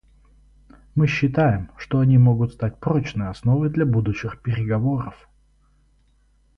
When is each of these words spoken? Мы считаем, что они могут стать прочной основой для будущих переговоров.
Мы 0.95 1.05
считаем, 1.05 1.69
что 1.77 1.99
они 1.99 2.17
могут 2.17 2.53
стать 2.53 2.79
прочной 2.79 3.27
основой 3.27 3.69
для 3.69 3.85
будущих 3.85 4.41
переговоров. 4.41 5.29